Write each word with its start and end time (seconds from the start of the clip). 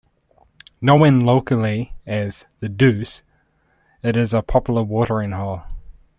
Known 0.81 1.19
locally 1.19 1.93
as 2.07 2.45
"The 2.59 2.67
Deuce", 2.69 3.21
it 4.01 4.17
is 4.17 4.33
a 4.33 4.41
popular 4.41 4.81
watering 4.81 5.33
hole. 5.33 5.61